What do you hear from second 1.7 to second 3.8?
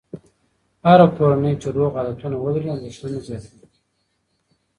روغ عادتونه ولري، اندېښنه نه زیاتېږي.